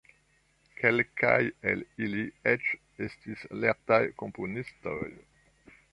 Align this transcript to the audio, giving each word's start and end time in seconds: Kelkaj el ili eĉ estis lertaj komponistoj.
Kelkaj 0.79 1.35
el 1.73 1.83
ili 2.05 2.23
eĉ 2.53 2.67
estis 3.09 3.47
lertaj 3.65 4.03
komponistoj. 4.23 5.01